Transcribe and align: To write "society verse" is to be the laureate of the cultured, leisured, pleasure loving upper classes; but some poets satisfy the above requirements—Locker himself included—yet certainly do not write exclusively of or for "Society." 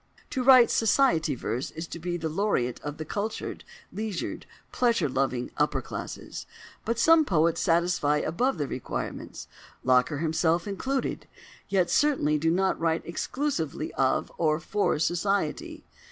To 0.31 0.41
write 0.43 0.71
"society 0.71 1.35
verse" 1.35 1.69
is 1.69 1.85
to 1.89 1.99
be 1.99 2.17
the 2.17 2.27
laureate 2.27 2.79
of 2.79 2.97
the 2.97 3.05
cultured, 3.05 3.63
leisured, 3.93 4.47
pleasure 4.71 5.07
loving 5.07 5.51
upper 5.57 5.79
classes; 5.79 6.47
but 6.85 6.97
some 6.97 7.23
poets 7.23 7.61
satisfy 7.61 8.21
the 8.21 8.27
above 8.29 8.59
requirements—Locker 8.61 10.17
himself 10.17 10.67
included—yet 10.67 11.91
certainly 11.91 12.39
do 12.39 12.49
not 12.49 12.79
write 12.79 13.03
exclusively 13.05 13.93
of 13.93 14.31
or 14.39 14.59
for 14.59 14.97
"Society." 14.97 15.83